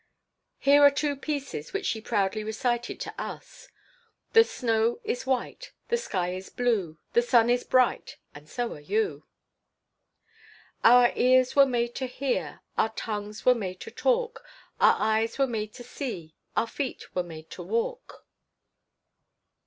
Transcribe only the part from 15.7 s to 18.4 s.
to see, Our feet were made to walk."